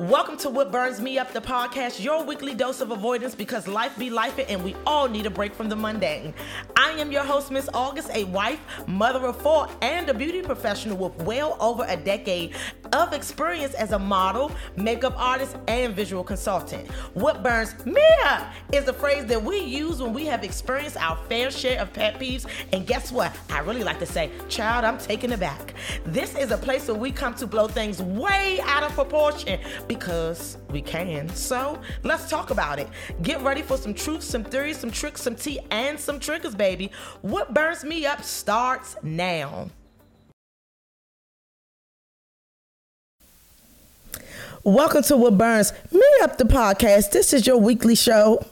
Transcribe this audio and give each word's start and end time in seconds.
Welcome 0.00 0.38
to 0.38 0.48
What 0.48 0.72
Burns 0.72 0.98
Me 0.98 1.18
Up, 1.18 1.34
the 1.34 1.42
podcast, 1.42 2.02
your 2.02 2.24
weekly 2.24 2.54
dose 2.54 2.80
of 2.80 2.90
avoidance 2.90 3.34
because 3.34 3.68
life 3.68 3.98
be 3.98 4.08
life 4.08 4.40
and 4.48 4.64
we 4.64 4.74
all 4.86 5.06
need 5.06 5.26
a 5.26 5.30
break 5.30 5.54
from 5.54 5.68
the 5.68 5.76
mundane. 5.76 6.32
I 6.74 6.92
am 6.92 7.12
your 7.12 7.22
host, 7.22 7.50
Miss 7.50 7.68
August, 7.74 8.08
a 8.14 8.24
wife, 8.24 8.60
mother 8.86 9.26
of 9.26 9.36
four, 9.42 9.68
and 9.82 10.08
a 10.08 10.14
beauty 10.14 10.40
professional 10.40 10.96
with 10.96 11.14
well 11.24 11.54
over 11.60 11.84
a 11.86 11.98
decade 11.98 12.56
of 12.92 13.12
experience 13.12 13.74
as 13.74 13.92
a 13.92 13.98
model, 13.98 14.52
makeup 14.76 15.14
artist, 15.16 15.56
and 15.68 15.94
visual 15.94 16.24
consultant. 16.24 16.90
What 17.14 17.42
burns 17.42 17.74
me 17.86 18.02
up 18.24 18.52
is 18.72 18.88
a 18.88 18.92
phrase 18.92 19.26
that 19.26 19.42
we 19.42 19.58
use 19.58 20.02
when 20.02 20.12
we 20.12 20.26
have 20.26 20.44
experienced 20.44 20.96
our 20.96 21.16
fair 21.28 21.50
share 21.50 21.80
of 21.80 21.92
pet 21.92 22.18
peeves. 22.18 22.46
And 22.72 22.86
guess 22.86 23.12
what? 23.12 23.36
I 23.50 23.60
really 23.60 23.84
like 23.84 23.98
to 24.00 24.06
say, 24.06 24.30
child, 24.48 24.84
I'm 24.84 24.98
taking 24.98 25.30
it 25.30 25.40
back. 25.40 25.74
This 26.04 26.34
is 26.36 26.50
a 26.50 26.58
place 26.58 26.88
where 26.88 26.96
we 26.96 27.10
come 27.12 27.34
to 27.34 27.46
blow 27.46 27.68
things 27.68 28.02
way 28.02 28.60
out 28.64 28.82
of 28.82 28.92
proportion 28.92 29.60
because 29.86 30.58
we 30.70 30.82
can. 30.82 31.28
So 31.30 31.80
let's 32.02 32.28
talk 32.28 32.50
about 32.50 32.78
it. 32.78 32.88
Get 33.22 33.40
ready 33.42 33.62
for 33.62 33.76
some 33.76 33.94
truth, 33.94 34.22
some 34.22 34.44
theories, 34.44 34.78
some 34.78 34.90
tricks, 34.90 35.22
some 35.22 35.34
tea, 35.34 35.60
and 35.70 35.98
some 35.98 36.20
triggers, 36.20 36.54
baby. 36.54 36.90
What 37.22 37.54
burns 37.54 37.84
me 37.84 38.06
up 38.06 38.22
starts 38.22 38.96
now. 39.02 39.70
Welcome 44.62 45.02
to 45.04 45.16
What 45.16 45.38
Burns 45.38 45.72
Me 45.90 46.02
Up 46.20 46.36
the 46.36 46.44
podcast. 46.44 47.12
This 47.12 47.32
is 47.32 47.46
your 47.46 47.56
weekly 47.56 47.94
show 47.94 48.44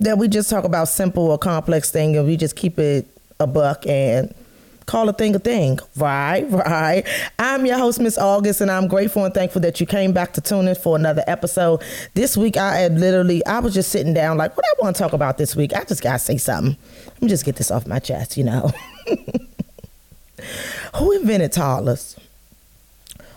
that 0.00 0.18
we 0.18 0.28
just 0.28 0.50
talk 0.50 0.64
about 0.64 0.88
simple 0.88 1.30
or 1.30 1.38
complex 1.38 1.90
thing 1.90 2.14
and 2.14 2.26
we 2.26 2.36
just 2.36 2.56
keep 2.56 2.78
it 2.78 3.06
a 3.38 3.46
buck 3.46 3.86
and 3.86 4.34
call 4.84 5.08
a 5.08 5.14
thing 5.14 5.34
a 5.34 5.38
thing. 5.38 5.78
Right, 5.96 6.42
right. 6.50 7.06
I'm 7.38 7.64
your 7.64 7.78
host, 7.78 8.00
Miss 8.00 8.18
August, 8.18 8.60
and 8.60 8.70
I'm 8.70 8.86
grateful 8.86 9.24
and 9.24 9.32
thankful 9.32 9.62
that 9.62 9.80
you 9.80 9.86
came 9.86 10.12
back 10.12 10.34
to 10.34 10.42
tune 10.42 10.68
in 10.68 10.74
for 10.74 10.94
another 10.94 11.24
episode. 11.26 11.82
This 12.12 12.36
week, 12.36 12.58
I 12.58 12.76
had 12.76 13.00
literally, 13.00 13.42
I 13.46 13.60
was 13.60 13.72
just 13.72 13.90
sitting 13.90 14.12
down, 14.12 14.36
like, 14.36 14.54
what 14.58 14.66
I 14.66 14.74
want 14.82 14.94
to 14.96 15.02
talk 15.02 15.14
about 15.14 15.38
this 15.38 15.56
week. 15.56 15.72
I 15.74 15.84
just 15.84 16.02
gotta 16.02 16.18
say 16.18 16.36
something. 16.36 16.76
Let 17.06 17.22
me 17.22 17.28
just 17.28 17.46
get 17.46 17.56
this 17.56 17.70
off 17.70 17.86
my 17.86 17.98
chest, 17.98 18.36
you 18.36 18.44
know. 18.44 18.72
Who 20.96 21.12
invented 21.12 21.52
toddlers? 21.52 22.16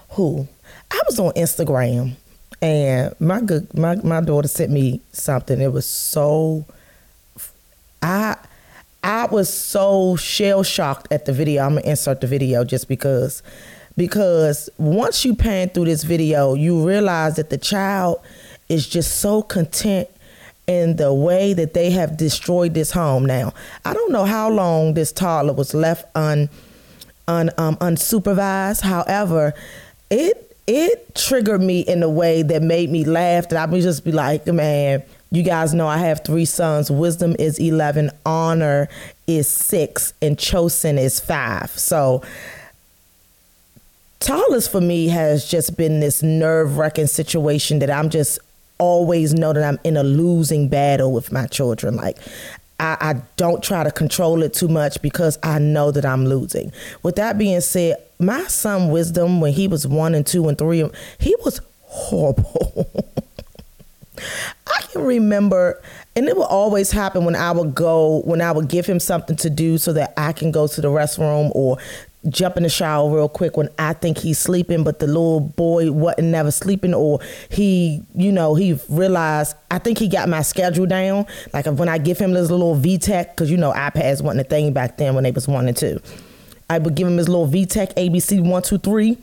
Who? 0.09 0.49
I 0.93 1.01
was 1.07 1.19
on 1.19 1.33
Instagram, 1.33 2.13
and 2.61 3.19
my 3.19 3.41
good 3.41 3.73
my 3.77 3.95
my 3.95 4.21
daughter 4.21 4.47
sent 4.47 4.71
me 4.71 5.01
something. 5.11 5.59
It 5.59 5.73
was 5.73 5.87
so. 5.87 6.65
I 8.01 8.37
I 9.03 9.25
was 9.25 9.51
so 9.51 10.15
shell 10.15 10.61
shocked 10.61 11.11
at 11.11 11.25
the 11.25 11.33
video. 11.33 11.63
I'm 11.63 11.75
gonna 11.75 11.87
insert 11.87 12.21
the 12.21 12.27
video 12.27 12.63
just 12.63 12.87
because 12.87 13.41
because 13.97 14.69
once 14.77 15.25
you 15.25 15.35
pan 15.35 15.69
through 15.69 15.85
this 15.85 16.03
video, 16.03 16.53
you 16.53 16.87
realize 16.87 17.37
that 17.37 17.49
the 17.49 17.57
child 17.57 18.21
is 18.69 18.87
just 18.87 19.19
so 19.19 19.41
content 19.41 20.09
in 20.67 20.95
the 20.95 21.13
way 21.13 21.53
that 21.53 21.73
they 21.73 21.89
have 21.89 22.17
destroyed 22.17 22.73
this 22.73 22.91
home. 22.91 23.25
Now, 23.25 23.53
I 23.83 23.93
don't 23.93 24.11
know 24.11 24.25
how 24.25 24.49
long 24.49 24.93
this 24.93 25.11
toddler 25.11 25.53
was 25.53 25.73
left 25.73 26.05
un, 26.15 26.49
un 27.27 27.49
um, 27.57 27.75
unsupervised. 27.77 28.81
However, 28.81 29.53
it 30.09 30.42
it 30.67 31.15
triggered 31.15 31.61
me 31.61 31.81
in 31.81 32.03
a 32.03 32.09
way 32.09 32.41
that 32.41 32.61
made 32.61 32.89
me 32.89 33.03
laugh. 33.03 33.49
That 33.49 33.57
I 33.57 33.71
would 33.71 33.81
just 33.81 34.03
be 34.03 34.11
like, 34.11 34.45
man, 34.47 35.03
you 35.31 35.43
guys 35.43 35.73
know 35.73 35.87
I 35.87 35.97
have 35.97 36.23
three 36.23 36.45
sons. 36.45 36.89
Wisdom 36.91 37.35
is 37.39 37.59
11, 37.59 38.11
Honor 38.25 38.87
is 39.27 39.47
six, 39.47 40.13
and 40.21 40.37
Chosen 40.37 40.97
is 40.97 41.19
five. 41.19 41.71
So, 41.71 42.21
Tallest 44.19 44.71
for 44.71 44.79
me 44.79 45.09
has 45.09 45.49
just 45.49 45.75
been 45.75 45.99
this 45.99 46.23
nerve 46.23 46.77
wracking 46.77 47.07
situation 47.07 47.79
that 47.79 47.89
I'm 47.89 48.09
just 48.09 48.39
always 48.77 49.33
know 49.33 49.51
that 49.51 49.63
I'm 49.63 49.79
in 49.83 49.97
a 49.97 50.03
losing 50.03 50.69
battle 50.69 51.11
with 51.11 51.33
my 51.33 51.45
children. 51.47 51.97
Like, 51.97 52.17
I, 52.79 52.97
I, 53.01 53.21
don't 53.35 53.61
try 53.61 53.83
to 53.83 53.91
control 53.91 54.41
it 54.43 54.53
too 54.53 54.67
much 54.67 55.01
because 55.01 55.37
I 55.43 55.59
know 55.59 55.91
that 55.91 56.05
I'm 56.05 56.25
losing. 56.25 56.71
With 57.01 57.17
that 57.17 57.37
being 57.37 57.61
said, 57.61 57.97
my 58.25 58.43
son 58.45 58.89
Wisdom, 58.89 59.41
when 59.41 59.53
he 59.53 59.67
was 59.67 59.87
one 59.87 60.15
and 60.15 60.25
two 60.25 60.47
and 60.47 60.57
three, 60.57 60.83
he 61.19 61.35
was 61.43 61.61
horrible. 61.81 62.89
I 64.67 64.81
can 64.91 65.03
remember, 65.03 65.81
and 66.15 66.27
it 66.27 66.37
would 66.37 66.43
always 66.43 66.91
happen 66.91 67.25
when 67.25 67.35
I 67.35 67.51
would 67.51 67.75
go, 67.75 68.21
when 68.25 68.41
I 68.41 68.51
would 68.51 68.67
give 68.69 68.85
him 68.85 68.99
something 68.99 69.35
to 69.37 69.49
do 69.49 69.77
so 69.77 69.93
that 69.93 70.13
I 70.17 70.33
can 70.33 70.51
go 70.51 70.67
to 70.67 70.81
the 70.81 70.87
restroom 70.87 71.51
or 71.53 71.77
jump 72.29 72.55
in 72.55 72.63
the 72.63 72.69
shower 72.69 73.13
real 73.13 73.27
quick 73.27 73.57
when 73.57 73.69
I 73.77 73.93
think 73.93 74.17
he's 74.17 74.39
sleeping, 74.39 74.83
but 74.83 74.99
the 74.99 75.07
little 75.07 75.41
boy 75.41 75.91
wasn't 75.91 76.27
never 76.27 76.51
sleeping, 76.51 76.93
or 76.93 77.19
he, 77.49 78.01
you 78.15 78.31
know, 78.31 78.55
he 78.55 78.79
realized 78.89 79.55
I 79.71 79.79
think 79.79 79.97
he 79.97 80.07
got 80.07 80.29
my 80.29 80.41
schedule 80.41 80.85
down. 80.85 81.25
Like 81.53 81.65
when 81.65 81.89
I 81.89 81.97
give 81.97 82.19
him 82.19 82.33
this 82.33 82.49
little 82.49 82.75
VTech, 82.75 83.31
because 83.31 83.51
you 83.51 83.57
know 83.57 83.73
iPads 83.73 84.21
wasn't 84.21 84.41
a 84.41 84.49
thing 84.49 84.73
back 84.73 84.97
then 84.97 85.15
when 85.15 85.23
they 85.23 85.31
was 85.31 85.47
one 85.47 85.67
and 85.67 85.75
two. 85.75 85.99
I 86.69 86.79
would 86.79 86.95
give 86.95 87.07
him 87.07 87.17
his 87.17 87.29
little 87.29 87.47
VTech 87.47 87.93
ABC 87.95 88.41
one 88.43 88.61
two 88.61 88.77
three 88.77 89.17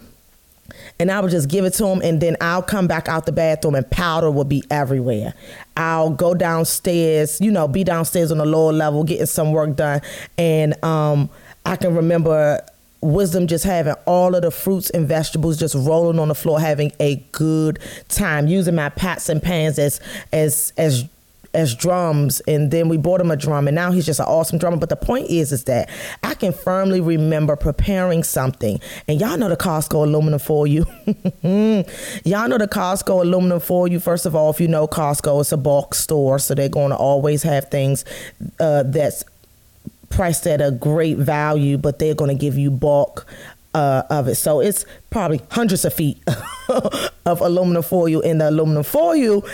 and 0.98 1.10
I 1.10 1.20
would 1.20 1.30
just 1.30 1.48
give 1.48 1.64
it 1.64 1.72
to 1.74 1.86
him, 1.86 2.00
and 2.02 2.20
then 2.20 2.36
I'll 2.40 2.62
come 2.62 2.86
back 2.86 3.08
out 3.08 3.26
the 3.26 3.32
bathroom, 3.32 3.74
and 3.74 3.90
powder 3.90 4.30
will 4.30 4.44
be 4.44 4.62
everywhere. 4.70 5.34
I'll 5.76 6.10
go 6.10 6.34
downstairs, 6.34 7.40
you 7.40 7.50
know, 7.50 7.66
be 7.68 7.84
downstairs 7.84 8.30
on 8.30 8.38
the 8.38 8.44
lower 8.44 8.72
level, 8.72 9.04
getting 9.04 9.26
some 9.26 9.52
work 9.52 9.76
done, 9.76 10.00
and 10.38 10.82
um, 10.84 11.30
I 11.64 11.76
can 11.76 11.94
remember 11.94 12.60
wisdom 13.02 13.46
just 13.46 13.64
having 13.64 13.94
all 14.06 14.34
of 14.34 14.42
the 14.42 14.50
fruits 14.50 14.90
and 14.90 15.08
vegetables 15.08 15.58
just 15.58 15.74
rolling 15.74 16.18
on 16.18 16.28
the 16.28 16.34
floor 16.34 16.60
having 16.60 16.92
a 17.00 17.16
good 17.32 17.78
time 18.10 18.46
using 18.46 18.74
my 18.74 18.90
pots 18.90 19.30
and 19.30 19.42
pans 19.42 19.78
as 19.78 20.00
as 20.34 20.74
as 20.76 21.08
as 21.52 21.74
drums 21.74 22.40
and 22.40 22.70
then 22.70 22.88
we 22.88 22.96
bought 22.96 23.20
him 23.20 23.30
a 23.30 23.36
drum 23.36 23.66
and 23.66 23.74
now 23.74 23.90
he's 23.90 24.06
just 24.06 24.20
an 24.20 24.26
awesome 24.26 24.58
drummer. 24.58 24.76
But 24.76 24.88
the 24.88 24.96
point 24.96 25.28
is 25.30 25.52
is 25.52 25.64
that 25.64 25.88
i 26.22 26.34
can 26.34 26.52
firmly 26.52 27.00
remember 27.00 27.56
preparing 27.56 28.22
something. 28.22 28.80
And 29.08 29.20
y'all 29.20 29.36
know 29.36 29.48
the 29.48 29.56
costco 29.56 30.04
aluminum 30.04 30.38
for 30.38 30.66
you. 30.66 30.86
Y'all 32.24 32.48
know 32.48 32.58
the 32.58 32.68
costco 32.70 33.22
aluminum 33.22 33.60
for 33.60 33.88
you. 33.88 33.98
First 33.98 34.26
of 34.26 34.34
all 34.34 34.50
if 34.50 34.60
you 34.60 34.68
know 34.68 34.86
costco 34.86 35.40
it's 35.40 35.52
a 35.52 35.56
bulk 35.56 35.94
store 35.94 36.38
so 36.38 36.54
they're 36.54 36.68
going 36.68 36.90
to 36.90 36.96
always 36.96 37.42
have 37.42 37.70
things 37.70 38.04
uh, 38.60 38.84
that's 38.84 39.24
priced 40.08 40.46
at 40.46 40.60
a 40.60 40.70
great 40.70 41.16
value 41.18 41.78
but 41.78 41.98
they're 41.98 42.14
going 42.14 42.36
to 42.36 42.40
give 42.40 42.58
you 42.58 42.70
bulk 42.70 43.26
uh, 43.74 44.02
of 44.10 44.28
it. 44.28 44.34
So 44.36 44.60
it's 44.60 44.84
probably 45.10 45.40
hundreds 45.50 45.84
of 45.84 45.94
feet 45.94 46.22
of 47.26 47.40
aluminum 47.40 47.82
foil 47.82 48.20
in 48.20 48.38
the 48.38 48.50
aluminum 48.50 48.82
foil 48.82 49.44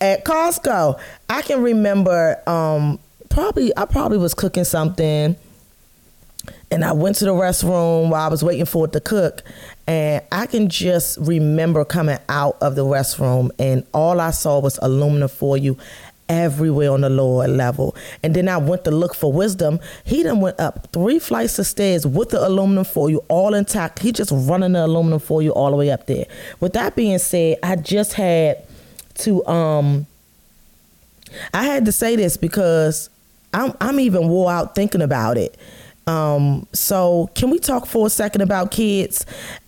at 0.00 0.24
Costco. 0.24 0.98
I 1.28 1.42
can 1.42 1.62
remember 1.62 2.40
um, 2.48 2.98
probably 3.28 3.76
I 3.76 3.84
probably 3.84 4.18
was 4.18 4.34
cooking 4.34 4.64
something 4.64 5.36
and 6.70 6.84
I 6.84 6.92
went 6.92 7.16
to 7.16 7.24
the 7.24 7.32
restroom 7.32 8.10
while 8.10 8.26
I 8.26 8.28
was 8.28 8.42
waiting 8.42 8.64
for 8.64 8.86
it 8.86 8.92
to 8.92 9.00
cook 9.00 9.42
and 9.86 10.22
I 10.32 10.46
can 10.46 10.68
just 10.68 11.18
remember 11.20 11.84
coming 11.84 12.18
out 12.28 12.56
of 12.60 12.74
the 12.76 12.84
restroom 12.84 13.50
and 13.58 13.84
all 13.92 14.20
I 14.20 14.30
saw 14.30 14.60
was 14.60 14.78
aluminum 14.82 15.28
foil 15.28 15.56
you 15.56 15.76
everywhere 16.28 16.92
on 16.92 17.00
the 17.00 17.10
lower 17.10 17.48
level. 17.48 17.96
And 18.22 18.34
then 18.34 18.48
I 18.48 18.56
went 18.56 18.84
to 18.84 18.92
look 18.92 19.16
for 19.16 19.32
wisdom. 19.32 19.80
He 20.04 20.22
then 20.22 20.40
went 20.40 20.60
up 20.60 20.86
three 20.92 21.18
flights 21.18 21.58
of 21.58 21.66
stairs 21.66 22.06
with 22.06 22.30
the 22.30 22.46
aluminum 22.46 22.84
foil 22.84 23.10
you 23.10 23.24
all 23.28 23.52
intact. 23.52 23.98
He 23.98 24.12
just 24.12 24.30
running 24.32 24.72
the 24.72 24.86
aluminum 24.86 25.18
foil 25.18 25.42
you 25.42 25.50
all 25.50 25.72
the 25.72 25.76
way 25.76 25.90
up 25.90 26.06
there. 26.06 26.26
With 26.60 26.72
that 26.74 26.94
being 26.94 27.18
said, 27.18 27.58
I 27.64 27.74
just 27.76 28.12
had 28.12 28.64
to 29.14 29.44
um 29.46 30.06
I 31.54 31.64
had 31.64 31.84
to 31.84 31.92
say 31.92 32.16
this 32.16 32.36
because 32.36 33.10
I'm 33.52 33.74
I'm 33.80 34.00
even 34.00 34.28
wore 34.28 34.50
out 34.50 34.74
thinking 34.74 35.02
about 35.02 35.36
it. 35.36 35.56
Um, 36.06 36.66
so 36.72 37.30
can 37.34 37.50
we 37.50 37.58
talk 37.58 37.86
for 37.86 38.06
a 38.06 38.10
second 38.10 38.40
about 38.40 38.70
kids 38.70 39.24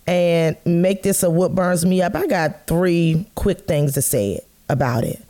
and 0.07 0.57
make 0.65 1.03
this 1.03 1.23
a 1.23 1.29
what 1.29 1.55
burns 1.55 1.85
me 1.85 2.01
up? 2.01 2.15
I 2.15 2.27
got 2.27 2.67
three 2.67 3.25
quick 3.35 3.65
things 3.65 3.93
to 3.93 4.01
say 4.01 4.41
about 4.67 5.03
it. 5.03 5.21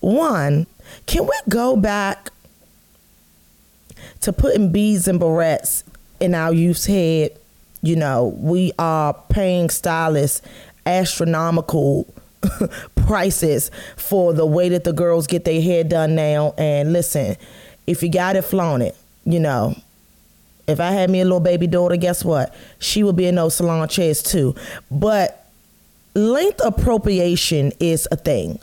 One, 0.00 0.66
can 1.06 1.24
we 1.24 1.38
go 1.48 1.76
back 1.76 2.30
to 4.20 4.32
putting 4.32 4.72
beads 4.72 5.08
and 5.08 5.20
barrettes 5.20 5.82
in 6.20 6.34
our 6.34 6.52
youth's 6.52 6.86
head? 6.86 7.32
You 7.82 7.96
know, 7.96 8.34
we 8.38 8.72
are 8.78 9.14
paying 9.28 9.68
stylists 9.68 10.40
astronomical 10.86 12.12
prices 13.02 13.70
for 13.96 14.32
the 14.32 14.46
way 14.46 14.68
that 14.70 14.84
the 14.84 14.92
girls 14.92 15.26
get 15.26 15.44
their 15.44 15.60
hair 15.60 15.84
done 15.84 16.14
now. 16.14 16.54
And 16.58 16.92
listen, 16.92 17.36
if 17.86 18.02
you 18.02 18.10
got 18.10 18.36
it, 18.36 18.42
flaunt 18.42 18.82
it. 18.82 18.96
You 19.24 19.40
know, 19.40 19.76
if 20.66 20.80
I 20.80 20.90
had 20.90 21.10
me 21.10 21.20
a 21.20 21.24
little 21.24 21.40
baby 21.40 21.66
daughter, 21.66 21.96
guess 21.96 22.24
what? 22.24 22.54
She 22.78 23.02
would 23.02 23.16
be 23.16 23.26
in 23.26 23.34
those 23.34 23.56
salon 23.56 23.86
chairs 23.88 24.22
too. 24.22 24.54
But 24.90 25.46
length 26.14 26.60
appropriation 26.64 27.72
is 27.80 28.08
a 28.10 28.16
thing. 28.16 28.58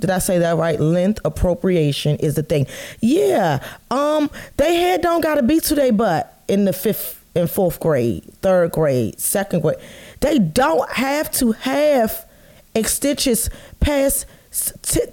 Did 0.00 0.10
I 0.10 0.18
say 0.18 0.38
that 0.38 0.56
right? 0.56 0.78
Length 0.78 1.20
appropriation 1.24 2.16
is 2.16 2.34
the 2.34 2.42
thing. 2.42 2.66
Yeah. 3.00 3.64
Um, 3.90 4.30
they 4.56 4.76
hair 4.76 4.98
don't 4.98 5.20
gotta 5.20 5.42
be 5.42 5.60
to 5.60 5.74
their 5.74 5.92
butt 5.92 6.42
in 6.48 6.64
the 6.64 6.72
fifth 6.72 7.24
and 7.34 7.50
fourth 7.50 7.80
grade, 7.80 8.24
third 8.42 8.72
grade, 8.72 9.18
second 9.18 9.62
grade. 9.62 9.78
They 10.20 10.38
don't 10.38 10.88
have 10.90 11.30
to 11.32 11.52
have 11.52 12.26
extensions 12.74 13.48
past 13.84 14.26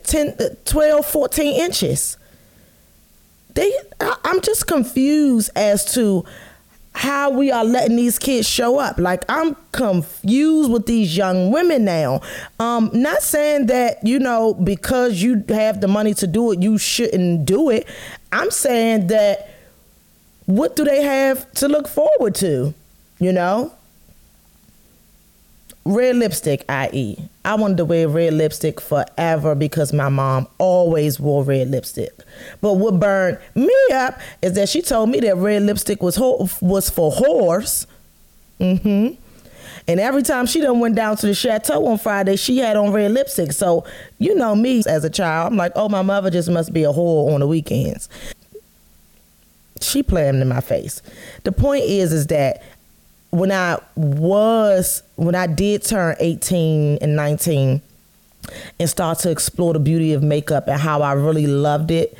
10, 0.03 0.37
12, 0.65 1.05
14 1.05 1.61
inches. 1.61 2.17
They, 3.53 3.71
I'm 3.99 4.39
just 4.41 4.65
confused 4.65 5.51
as 5.55 5.93
to 5.93 6.23
how 6.93 7.29
we 7.29 7.51
are 7.51 7.63
letting 7.63 7.95
these 7.95 8.19
kids 8.19 8.47
show 8.47 8.79
up. 8.79 8.97
Like 8.97 9.23
I'm 9.29 9.55
confused 9.71 10.71
with 10.71 10.85
these 10.85 11.15
young 11.15 11.51
women 11.51 11.85
now. 11.85 12.21
Um, 12.59 12.89
not 12.93 13.21
saying 13.21 13.67
that 13.67 14.05
you 14.05 14.19
know 14.19 14.53
because 14.53 15.21
you 15.21 15.43
have 15.49 15.81
the 15.81 15.87
money 15.87 16.13
to 16.15 16.27
do 16.27 16.51
it, 16.51 16.61
you 16.61 16.77
shouldn't 16.77 17.45
do 17.45 17.69
it. 17.69 17.87
I'm 18.31 18.51
saying 18.51 19.07
that 19.07 19.49
what 20.45 20.75
do 20.75 20.83
they 20.83 21.01
have 21.01 21.49
to 21.53 21.67
look 21.67 21.87
forward 21.87 22.35
to? 22.35 22.73
You 23.19 23.31
know, 23.31 23.73
red 25.85 26.15
lipstick, 26.15 26.63
i.e. 26.69 27.17
I 27.43 27.55
wanted 27.55 27.77
to 27.77 27.85
wear 27.85 28.07
red 28.07 28.33
lipstick 28.33 28.79
forever 28.79 29.55
because 29.55 29.93
my 29.93 30.09
mom 30.09 30.47
always 30.57 31.19
wore 31.19 31.43
red 31.43 31.69
lipstick. 31.69 32.11
But 32.61 32.73
what 32.73 32.99
burned 32.99 33.39
me 33.55 33.75
up 33.93 34.19
is 34.41 34.53
that 34.53 34.69
she 34.69 34.81
told 34.81 35.09
me 35.09 35.19
that 35.21 35.37
red 35.37 35.63
lipstick 35.63 36.01
was 36.03 36.15
ho- 36.15 36.49
was 36.61 36.89
for 36.89 37.11
whores. 37.11 37.85
Mm-hmm. 38.59 39.15
And 39.87 39.99
every 39.99 40.21
time 40.21 40.45
she 40.45 40.61
done 40.61 40.79
went 40.79 40.95
down 40.95 41.17
to 41.17 41.27
the 41.27 41.33
chateau 41.33 41.85
on 41.87 41.97
Friday, 41.97 42.35
she 42.35 42.59
had 42.59 42.77
on 42.77 42.91
red 42.91 43.11
lipstick. 43.11 43.51
So 43.51 43.85
you 44.19 44.35
know 44.35 44.55
me 44.55 44.83
as 44.87 45.03
a 45.03 45.09
child, 45.09 45.51
I'm 45.51 45.57
like, 45.57 45.71
oh, 45.75 45.89
my 45.89 46.03
mother 46.03 46.29
just 46.29 46.49
must 46.49 46.71
be 46.71 46.83
a 46.83 46.93
whore 46.93 47.33
on 47.33 47.39
the 47.39 47.47
weekends. 47.47 48.07
She 49.81 50.03
playing 50.03 50.39
in 50.39 50.47
my 50.47 50.61
face. 50.61 51.01
The 51.43 51.51
point 51.51 51.85
is, 51.85 52.13
is 52.13 52.27
that 52.27 52.61
when 53.31 53.51
I 53.51 53.79
was 53.95 55.03
when 55.15 55.35
I 55.35 55.47
did 55.47 55.83
turn 55.83 56.15
18 56.19 56.99
and 57.01 57.15
19 57.15 57.81
and 58.79 58.89
start 58.89 59.19
to 59.19 59.31
explore 59.31 59.73
the 59.73 59.79
beauty 59.79 60.13
of 60.13 60.21
makeup 60.21 60.67
and 60.67 60.79
how 60.79 61.01
I 61.01 61.13
really 61.13 61.47
loved 61.47 61.91
it, 61.91 62.17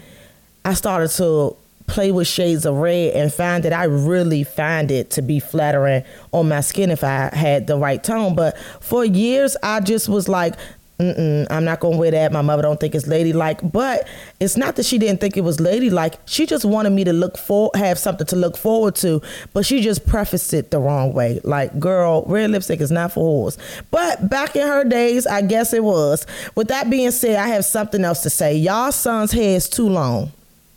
I 0.64 0.74
started 0.74 1.10
to 1.18 1.56
play 1.88 2.12
with 2.12 2.28
shades 2.28 2.66
of 2.66 2.76
red 2.76 3.14
and 3.14 3.34
find 3.34 3.64
that 3.66 3.74
I 3.74 3.84
really 3.84 4.46
find 4.46 4.90
it 4.90 5.10
to 5.12 5.22
be 5.22 5.42
flattering 5.42 6.04
on 6.32 6.48
my 6.48 6.62
skin 6.62 6.90
if 6.90 7.04
I 7.04 7.30
had 7.36 7.68
the 7.68 7.78
right 7.78 8.02
tone. 8.02 8.34
But 8.34 8.58
for 8.80 9.04
years, 9.04 9.58
I 9.62 9.82
just 9.82 10.08
was 10.08 10.30
like, 10.30 10.56
Mm-mm, 11.02 11.48
I'm 11.50 11.66
not 11.66 11.80
gonna 11.80 11.98
wear 11.98 12.12
that. 12.12 12.32
My 12.32 12.44
mother 12.44 12.62
don't 12.62 12.80
think 12.80 12.94
it's 12.94 13.08
ladylike, 13.08 13.60
but 13.72 14.08
it's 14.40 14.56
not 14.56 14.76
that 14.76 14.86
she 14.86 15.00
didn't 15.00 15.20
think 15.20 15.36
it 15.36 15.42
was 15.42 15.60
ladylike. 15.60 16.20
She 16.28 16.46
just 16.46 16.64
wanted 16.64 16.92
me 16.92 17.04
to 17.06 17.12
look 17.12 17.40
for, 17.40 17.72
have 17.74 17.98
something 17.98 18.28
to 18.28 18.36
look 18.36 18.56
forward 18.56 18.94
to, 18.98 19.20
but 19.52 19.66
she 19.66 19.82
just 19.82 20.06
prefaced 20.06 20.54
it 20.54 20.70
the 20.70 20.80
wrong 20.80 21.14
way. 21.14 21.42
Like, 21.44 21.80
girl, 21.80 22.24
red 22.28 22.52
lipstick 22.52 22.82
is 22.82 22.92
not 22.92 23.14
for 23.14 23.50
whores. 23.50 23.58
But 23.90 24.30
back 24.30 24.56
in 24.56 24.68
her 24.68 24.84
days, 24.84 25.26
I 25.26 25.42
guess 25.42 25.74
it 25.74 25.84
was. 25.84 26.28
With 26.54 26.68
that 26.68 26.92
being 26.92 27.10
said, 27.10 27.38
I 27.38 27.48
have 27.48 27.66
something 27.66 28.04
else 28.06 28.22
to 28.22 28.30
say. 28.30 28.56
Y'all 28.56 28.92
son's 28.92 29.32
hair 29.32 29.56
is 29.56 29.68
too 29.68 29.90
long. 29.90 30.32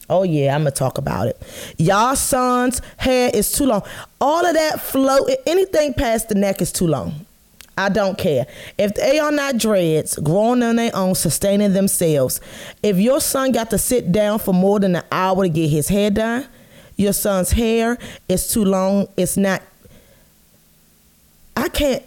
Oh 0.08 0.22
yeah, 0.22 0.54
I'm 0.54 0.62
gonna 0.62 0.70
talk 0.70 0.96
about 0.96 1.28
it. 1.28 1.42
Y'all 1.76 2.16
son's 2.16 2.80
hair 2.96 3.30
is 3.34 3.52
too 3.52 3.66
long. 3.66 3.82
All 4.22 4.46
of 4.46 4.54
that 4.54 4.80
flow, 4.80 5.18
anything 5.46 5.92
past 5.92 6.30
the 6.30 6.34
neck 6.34 6.62
is 6.62 6.72
too 6.72 6.86
long. 6.86 7.26
I 7.76 7.88
don't 7.88 8.16
care. 8.16 8.46
If 8.78 8.94
they 8.94 9.18
are 9.18 9.32
not 9.32 9.58
dreads, 9.58 10.16
growing 10.16 10.62
on 10.62 10.76
their 10.76 10.94
own, 10.94 11.14
sustaining 11.14 11.72
themselves, 11.72 12.40
if 12.82 12.98
your 12.98 13.20
son 13.20 13.52
got 13.52 13.70
to 13.70 13.78
sit 13.78 14.12
down 14.12 14.38
for 14.38 14.54
more 14.54 14.78
than 14.78 14.96
an 14.96 15.04
hour 15.10 15.42
to 15.42 15.48
get 15.48 15.68
his 15.68 15.88
hair 15.88 16.10
done, 16.10 16.46
your 16.96 17.12
son's 17.12 17.50
hair 17.50 17.98
is 18.28 18.48
too 18.48 18.64
long. 18.64 19.08
It's 19.16 19.36
not. 19.36 19.62
I 21.56 21.68
can't. 21.68 22.02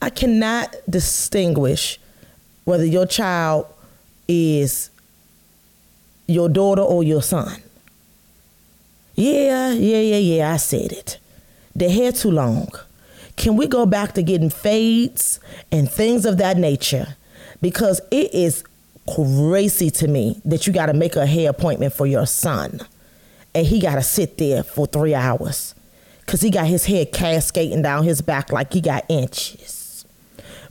I 0.00 0.10
cannot 0.10 0.74
distinguish 0.88 1.98
whether 2.64 2.84
your 2.84 3.06
child 3.06 3.66
is 4.28 4.90
your 6.26 6.48
daughter 6.48 6.82
or 6.82 7.02
your 7.02 7.22
son. 7.22 7.62
Yeah, 9.14 9.72
yeah, 9.72 10.00
yeah, 10.00 10.16
yeah, 10.16 10.52
I 10.52 10.56
said 10.56 10.92
it. 10.92 11.18
The 11.74 11.88
hair 11.88 12.12
too 12.12 12.30
long. 12.30 12.68
Can 13.36 13.56
we 13.56 13.66
go 13.66 13.86
back 13.86 14.12
to 14.14 14.22
getting 14.22 14.50
fades 14.50 15.40
and 15.70 15.90
things 15.90 16.24
of 16.24 16.38
that 16.38 16.56
nature? 16.56 17.16
Because 17.60 18.00
it 18.10 18.32
is 18.34 18.64
crazy 19.08 19.90
to 19.90 20.08
me 20.08 20.40
that 20.44 20.66
you 20.66 20.72
got 20.72 20.86
to 20.86 20.94
make 20.94 21.16
a 21.16 21.26
hair 21.26 21.50
appointment 21.50 21.92
for 21.92 22.06
your 22.06 22.26
son 22.26 22.80
and 23.54 23.66
he 23.66 23.80
got 23.80 23.96
to 23.96 24.02
sit 24.02 24.38
there 24.38 24.62
for 24.62 24.86
three 24.86 25.14
hours 25.14 25.74
because 26.20 26.40
he 26.40 26.50
got 26.50 26.66
his 26.66 26.86
hair 26.86 27.04
cascading 27.04 27.82
down 27.82 28.04
his 28.04 28.22
back 28.22 28.52
like 28.52 28.72
he 28.72 28.80
got 28.80 29.04
inches. 29.08 30.04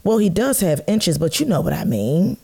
Well, 0.04 0.18
he 0.18 0.28
does 0.28 0.60
have 0.60 0.80
inches, 0.88 1.18
but 1.18 1.38
you 1.38 1.46
know 1.46 1.60
what 1.60 1.72
I 1.72 1.84
mean. 1.84 2.36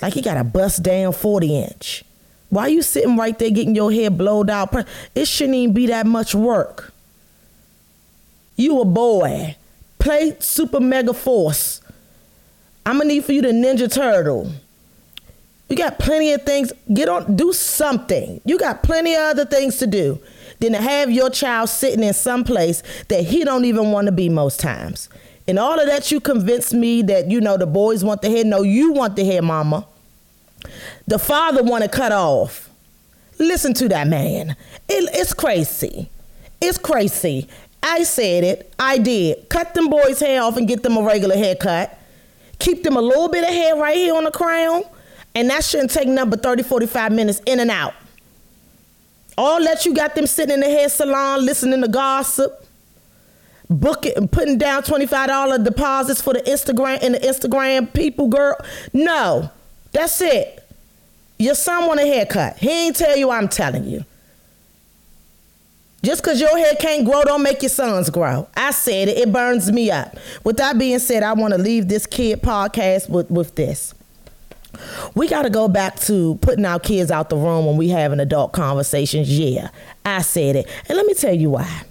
Like 0.00 0.14
he 0.14 0.22
got 0.22 0.36
a 0.36 0.44
bust 0.44 0.82
down 0.82 1.12
40 1.12 1.62
inch. 1.64 2.04
Why 2.50 2.68
you 2.68 2.82
sitting 2.82 3.16
right 3.16 3.38
there 3.38 3.50
getting 3.50 3.74
your 3.74 3.92
hair 3.92 4.10
blowed 4.10 4.48
out? 4.48 4.74
It 5.14 5.26
shouldn't 5.26 5.56
even 5.56 5.74
be 5.74 5.86
that 5.86 6.06
much 6.06 6.34
work. 6.34 6.92
You 8.58 8.80
a 8.80 8.84
boy. 8.84 9.56
Play 10.00 10.36
Super 10.40 10.80
Mega 10.80 11.14
Force. 11.14 11.80
I'm 12.84 12.98
gonna 12.98 13.08
need 13.08 13.24
for 13.24 13.32
you 13.32 13.40
to 13.42 13.50
Ninja 13.50 13.90
Turtle. 13.92 14.50
You 15.68 15.76
got 15.76 15.98
plenty 15.98 16.32
of 16.32 16.42
things. 16.42 16.72
Get 16.92 17.08
on, 17.08 17.36
do 17.36 17.52
something. 17.52 18.40
You 18.44 18.58
got 18.58 18.82
plenty 18.82 19.14
of 19.14 19.20
other 19.20 19.44
things 19.44 19.76
to 19.78 19.86
do 19.86 20.20
than 20.58 20.72
to 20.72 20.78
have 20.78 21.10
your 21.10 21.30
child 21.30 21.68
sitting 21.68 22.02
in 22.02 22.12
some 22.12 22.42
place 22.42 22.82
that 23.08 23.24
he 23.24 23.44
don't 23.44 23.64
even 23.64 23.92
want 23.92 24.06
to 24.06 24.12
be 24.12 24.28
most 24.28 24.58
times. 24.58 25.08
And 25.46 25.58
all 25.58 25.78
of 25.78 25.86
that, 25.86 26.10
you 26.10 26.18
convinced 26.18 26.74
me 26.74 27.02
that 27.02 27.30
you 27.30 27.40
know 27.40 27.56
the 27.56 27.66
boys 27.66 28.02
want 28.02 28.22
the 28.22 28.28
hair. 28.30 28.44
No, 28.44 28.62
you 28.62 28.92
want 28.92 29.14
the 29.14 29.24
hair, 29.24 29.40
mama. 29.40 29.86
The 31.06 31.18
father 31.18 31.62
want 31.62 31.84
to 31.84 31.88
cut 31.88 32.10
off. 32.10 32.70
Listen 33.38 33.72
to 33.74 33.88
that 33.90 34.08
man. 34.08 34.56
It, 34.88 35.08
it's 35.12 35.32
crazy. 35.32 36.10
It's 36.60 36.76
crazy. 36.76 37.46
I 37.82 38.02
said 38.02 38.44
it. 38.44 38.72
I 38.78 38.98
did. 38.98 39.48
Cut 39.48 39.74
them 39.74 39.88
boys' 39.88 40.20
hair 40.20 40.42
off 40.42 40.56
and 40.56 40.66
get 40.66 40.82
them 40.82 40.96
a 40.96 41.02
regular 41.02 41.36
haircut. 41.36 41.98
Keep 42.58 42.82
them 42.82 42.96
a 42.96 43.00
little 43.00 43.28
bit 43.28 43.44
of 43.44 43.50
hair 43.50 43.76
right 43.76 43.96
here 43.96 44.14
on 44.14 44.24
the 44.24 44.30
crown. 44.30 44.82
And 45.34 45.48
that 45.50 45.64
shouldn't 45.64 45.90
take 45.90 46.08
number 46.08 46.36
30, 46.36 46.64
45 46.64 47.12
minutes 47.12 47.40
in 47.46 47.60
and 47.60 47.70
out. 47.70 47.94
All 49.36 49.62
that 49.64 49.86
you 49.86 49.94
got 49.94 50.16
them 50.16 50.26
sitting 50.26 50.54
in 50.54 50.60
the 50.60 50.66
hair 50.66 50.88
salon 50.88 51.46
listening 51.46 51.80
to 51.82 51.88
gossip, 51.88 52.66
booking 53.70 54.14
and 54.16 54.30
putting 54.30 54.58
down 54.58 54.82
$25 54.82 55.64
deposits 55.64 56.20
for 56.20 56.32
the 56.32 56.40
Instagram 56.40 56.98
and 57.02 57.14
the 57.14 57.20
Instagram 57.20 57.92
people, 57.92 58.26
girl. 58.26 58.56
No, 58.92 59.50
that's 59.92 60.20
it. 60.20 60.66
Your 61.38 61.54
son 61.54 61.86
want 61.86 62.00
a 62.00 62.06
haircut. 62.06 62.56
He 62.58 62.86
ain't 62.86 62.96
tell 62.96 63.16
you 63.16 63.30
I'm 63.30 63.48
telling 63.48 63.84
you. 63.84 64.04
Just 66.08 66.22
because 66.22 66.40
your 66.40 66.56
hair 66.56 66.72
can't 66.80 67.04
grow, 67.04 67.22
don't 67.22 67.42
make 67.42 67.60
your 67.60 67.68
sons 67.68 68.08
grow. 68.08 68.48
I 68.56 68.70
said 68.70 69.08
it, 69.08 69.18
it 69.18 69.30
burns 69.30 69.70
me 69.70 69.90
up. 69.90 70.16
With 70.42 70.56
that 70.56 70.78
being 70.78 71.00
said, 71.00 71.22
I 71.22 71.34
want 71.34 71.52
to 71.52 71.58
leave 71.58 71.86
this 71.88 72.06
kid 72.06 72.40
podcast 72.40 73.10
with, 73.10 73.30
with 73.30 73.56
this. 73.56 73.92
We 75.14 75.28
got 75.28 75.42
to 75.42 75.50
go 75.50 75.68
back 75.68 76.00
to 76.00 76.36
putting 76.36 76.64
our 76.64 76.80
kids 76.80 77.10
out 77.10 77.28
the 77.28 77.36
room 77.36 77.66
when 77.66 77.76
we 77.76 77.90
having 77.90 78.20
adult 78.20 78.54
conversations. 78.54 79.38
Yeah, 79.38 79.68
I 80.06 80.22
said 80.22 80.56
it. 80.56 80.66
And 80.88 80.96
let 80.96 81.04
me 81.04 81.12
tell 81.12 81.34
you 81.34 81.50
why. 81.50 81.82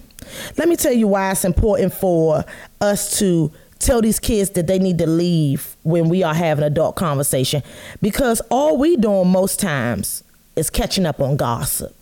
Let 0.56 0.68
me 0.68 0.74
tell 0.74 0.92
you 0.92 1.06
why 1.06 1.30
it's 1.30 1.44
important 1.44 1.94
for 1.94 2.44
us 2.80 3.20
to 3.20 3.52
tell 3.78 4.02
these 4.02 4.18
kids 4.18 4.50
that 4.50 4.66
they 4.66 4.80
need 4.80 4.98
to 4.98 5.06
leave 5.06 5.76
when 5.84 6.08
we 6.08 6.24
are 6.24 6.34
having 6.34 6.64
adult 6.64 6.96
conversation 6.96 7.62
because 8.02 8.40
all 8.50 8.78
we 8.78 8.96
doing 8.96 9.28
most 9.28 9.60
times 9.60 10.24
is 10.56 10.70
catching 10.70 11.06
up 11.06 11.20
on 11.20 11.36
gossip. 11.36 11.94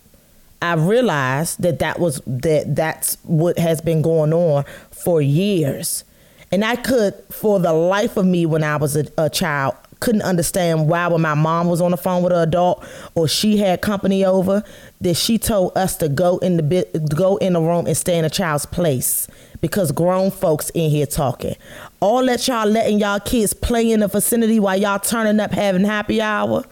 I 0.61 0.73
realized 0.73 1.61
that 1.61 1.79
that 1.79 1.99
was 1.99 2.21
that 2.25 2.75
that's 2.75 3.17
what 3.23 3.59
has 3.59 3.81
been 3.81 4.01
going 4.01 4.33
on 4.33 4.65
for 4.91 5.21
years. 5.21 6.03
And 6.51 6.63
I 6.63 6.77
could, 6.77 7.13
for 7.29 7.59
the 7.59 7.73
life 7.73 8.15
of 8.15 8.25
me, 8.25 8.45
when 8.45 8.63
I 8.63 8.77
was 8.77 8.95
a, 8.95 9.05
a 9.17 9.29
child, 9.29 9.75
couldn't 9.99 10.21
understand 10.21 10.87
why 10.87 11.07
when 11.07 11.21
my 11.21 11.33
mom 11.33 11.67
was 11.67 11.81
on 11.81 11.91
the 11.91 11.97
phone 11.97 12.23
with 12.23 12.31
an 12.31 12.39
adult 12.39 12.85
or 13.15 13.27
she 13.27 13.57
had 13.57 13.81
company 13.81 14.23
over, 14.23 14.63
that 15.01 15.15
she 15.15 15.37
told 15.37 15.77
us 15.77 15.97
to 15.97 16.09
go 16.09 16.37
in 16.39 16.57
the 16.57 17.05
go 17.15 17.37
in 17.37 17.53
the 17.53 17.61
room 17.61 17.87
and 17.87 17.97
stay 17.97 18.17
in 18.17 18.25
a 18.25 18.29
child's 18.29 18.65
place 18.65 19.27
because 19.59 19.91
grown 19.91 20.29
folks 20.29 20.69
in 20.71 20.89
here 20.89 21.05
talking. 21.05 21.55
All 21.99 22.25
that 22.27 22.47
y'all 22.47 22.67
letting 22.67 22.99
y'all 22.99 23.19
kids 23.19 23.53
play 23.53 23.91
in 23.91 24.01
the 24.01 24.07
vicinity 24.07 24.59
while 24.59 24.77
y'all 24.77 24.99
turning 24.99 25.39
up 25.39 25.51
having 25.51 25.83
happy 25.83 26.21
hour 26.21 26.63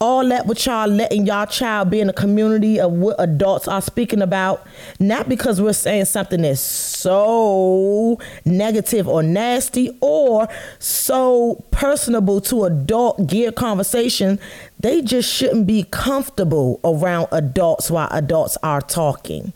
all 0.00 0.26
that 0.28 0.46
with 0.46 0.64
y'all 0.64 0.88
letting 0.88 1.26
y'all 1.26 1.46
child 1.46 1.90
be 1.90 2.00
in 2.00 2.08
a 2.08 2.12
community 2.12 2.78
of 2.78 2.92
what 2.92 3.16
adults 3.18 3.66
are 3.66 3.82
speaking 3.82 4.22
about, 4.22 4.64
not 5.00 5.28
because 5.28 5.60
we're 5.60 5.72
saying 5.72 6.04
something 6.04 6.42
that's 6.42 6.60
so 6.60 8.18
negative 8.44 9.08
or 9.08 9.22
nasty 9.22 9.96
or 10.00 10.48
so 10.78 11.64
personable 11.70 12.40
to 12.40 12.64
adult 12.64 13.26
gear 13.26 13.50
conversation, 13.50 14.38
they 14.78 15.02
just 15.02 15.32
shouldn't 15.32 15.66
be 15.66 15.84
comfortable 15.90 16.80
around 16.84 17.26
adults 17.32 17.90
while 17.90 18.08
adults 18.12 18.56
are 18.62 18.80
talking. 18.80 19.52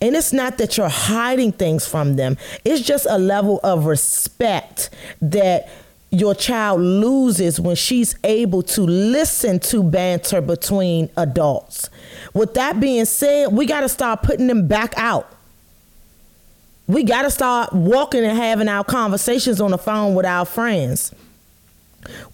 And 0.00 0.16
it's 0.16 0.32
not 0.32 0.58
that 0.58 0.76
you're 0.76 0.88
hiding 0.88 1.52
things 1.52 1.86
from 1.86 2.16
them, 2.16 2.36
it's 2.64 2.82
just 2.82 3.06
a 3.08 3.18
level 3.18 3.60
of 3.62 3.84
respect 3.84 4.90
that 5.20 5.68
your 6.12 6.34
child 6.34 6.80
loses 6.80 7.58
when 7.58 7.74
she's 7.74 8.14
able 8.22 8.62
to 8.62 8.82
listen 8.82 9.58
to 9.58 9.82
banter 9.82 10.42
between 10.42 11.08
adults. 11.16 11.88
With 12.34 12.52
that 12.54 12.78
being 12.78 13.06
said, 13.06 13.50
we 13.52 13.64
got 13.64 13.80
to 13.80 13.88
start 13.88 14.22
putting 14.22 14.46
them 14.46 14.68
back 14.68 14.92
out. 14.98 15.26
We 16.86 17.02
got 17.02 17.22
to 17.22 17.30
start 17.30 17.72
walking 17.72 18.24
and 18.24 18.36
having 18.36 18.68
our 18.68 18.84
conversations 18.84 19.58
on 19.58 19.70
the 19.70 19.78
phone 19.78 20.14
with 20.14 20.26
our 20.26 20.44
friends. 20.44 21.14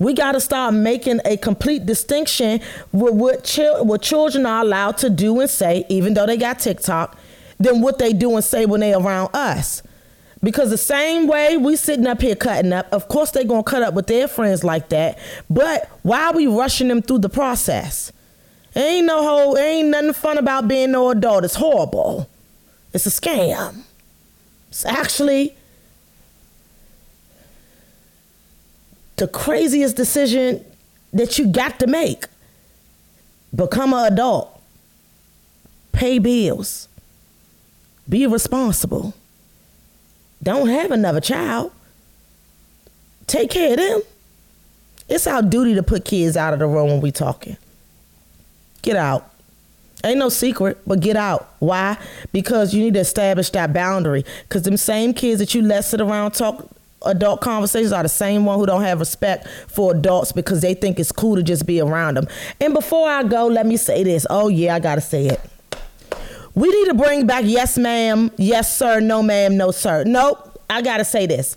We 0.00 0.12
got 0.12 0.32
to 0.32 0.40
start 0.40 0.74
making 0.74 1.20
a 1.24 1.36
complete 1.36 1.86
distinction 1.86 2.60
with 2.90 3.14
what, 3.14 3.58
what 3.86 4.02
children 4.02 4.44
are 4.44 4.62
allowed 4.62 4.98
to 4.98 5.10
do 5.10 5.38
and 5.40 5.48
say, 5.48 5.84
even 5.88 6.14
though 6.14 6.26
they 6.26 6.36
got 6.36 6.58
TikTok, 6.58 7.16
than 7.60 7.80
what 7.80 7.98
they 7.98 8.12
do 8.12 8.34
and 8.34 8.44
say 8.44 8.66
when 8.66 8.80
they 8.80 8.92
around 8.92 9.30
us. 9.34 9.82
Because 10.42 10.70
the 10.70 10.78
same 10.78 11.26
way 11.26 11.56
we 11.56 11.74
sitting 11.76 12.06
up 12.06 12.20
here 12.20 12.36
cutting 12.36 12.72
up, 12.72 12.92
of 12.92 13.08
course 13.08 13.32
they 13.32 13.44
gonna 13.44 13.62
cut 13.64 13.82
up 13.82 13.94
with 13.94 14.06
their 14.06 14.28
friends 14.28 14.62
like 14.62 14.88
that. 14.90 15.18
But 15.50 15.88
why 16.02 16.26
are 16.26 16.32
we 16.32 16.46
rushing 16.46 16.88
them 16.88 17.02
through 17.02 17.18
the 17.18 17.28
process? 17.28 18.12
Ain't 18.76 19.06
no 19.06 19.22
whole, 19.22 19.58
ain't 19.58 19.88
nothing 19.88 20.12
fun 20.12 20.38
about 20.38 20.68
being 20.68 20.92
no 20.92 21.10
adult. 21.10 21.44
It's 21.44 21.56
horrible. 21.56 22.28
It's 22.92 23.06
a 23.06 23.10
scam. 23.10 23.82
It's 24.68 24.84
actually 24.84 25.56
the 29.16 29.26
craziest 29.26 29.96
decision 29.96 30.64
that 31.12 31.38
you 31.38 31.48
got 31.48 31.80
to 31.80 31.86
make. 31.88 32.26
Become 33.54 33.94
an 33.94 34.12
adult. 34.12 34.60
Pay 35.90 36.20
bills. 36.20 36.88
Be 38.08 38.26
responsible. 38.26 39.14
Don't 40.42 40.68
have 40.68 40.90
another 40.90 41.20
child. 41.20 41.72
Take 43.26 43.50
care 43.50 43.72
of 43.72 43.76
them. 43.78 44.02
It's 45.08 45.26
our 45.26 45.42
duty 45.42 45.74
to 45.74 45.82
put 45.82 46.04
kids 46.04 46.36
out 46.36 46.52
of 46.52 46.58
the 46.58 46.66
room 46.66 46.88
when 46.88 47.00
we 47.00 47.10
talking. 47.10 47.56
Get 48.82 48.96
out. 48.96 49.30
Ain't 50.04 50.18
no 50.18 50.28
secret, 50.28 50.78
but 50.86 51.00
get 51.00 51.16
out. 51.16 51.52
Why? 51.58 51.98
Because 52.32 52.72
you 52.72 52.82
need 52.82 52.94
to 52.94 53.00
establish 53.00 53.50
that 53.50 53.72
boundary. 53.72 54.24
Because 54.42 54.62
them 54.62 54.76
same 54.76 55.12
kids 55.12 55.40
that 55.40 55.54
you 55.54 55.62
let 55.62 55.84
sit 55.84 56.00
around 56.00 56.32
talk 56.32 56.70
adult 57.04 57.40
conversations 57.40 57.92
are 57.92 58.02
the 58.02 58.08
same 58.08 58.44
one 58.44 58.58
who 58.58 58.66
don't 58.66 58.82
have 58.82 59.00
respect 59.00 59.48
for 59.68 59.92
adults 59.92 60.32
because 60.32 60.60
they 60.60 60.74
think 60.74 60.98
it's 60.98 61.12
cool 61.12 61.36
to 61.36 61.42
just 61.42 61.66
be 61.66 61.80
around 61.80 62.16
them. 62.16 62.28
And 62.60 62.74
before 62.74 63.08
I 63.08 63.22
go, 63.24 63.46
let 63.46 63.66
me 63.66 63.76
say 63.76 64.04
this. 64.04 64.26
Oh 64.30 64.48
yeah, 64.48 64.74
I 64.74 64.80
gotta 64.80 65.00
say 65.00 65.26
it. 65.26 65.40
We 66.58 66.68
need 66.68 66.86
to 66.86 66.94
bring 66.94 67.24
back 67.24 67.44
yes 67.46 67.78
ma'am, 67.78 68.32
yes 68.36 68.76
sir, 68.76 68.98
no 68.98 69.22
ma'am, 69.22 69.56
no 69.56 69.70
sir. 69.70 70.02
Nope, 70.02 70.60
I 70.68 70.82
gotta 70.82 71.04
say 71.04 71.24
this. 71.24 71.56